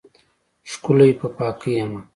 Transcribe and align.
ښکلی 0.71 1.11
په 1.19 1.27
پاکۍ 1.37 1.71
یمه 1.79 2.01